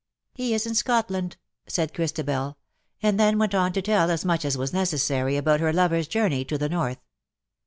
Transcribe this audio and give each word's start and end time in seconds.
"He 0.33 0.55
is 0.55 0.65
in 0.65 0.73
Scotland/^ 0.73 1.35
said 1.67 1.93
Christabel, 1.93 2.57
and 3.03 3.19
then 3.19 3.37
went 3.37 3.53
on 3.53 3.71
to 3.73 3.83
tell 3.83 4.09
as 4.09 4.25
much 4.25 4.43
as 4.45 4.57
was 4.57 4.73
necessary 4.73 5.37
about 5.37 5.59
her 5.59 5.71
lover's 5.71 6.07
journey 6.07 6.43
to 6.45 6.57
the 6.57 6.69
North. 6.69 6.97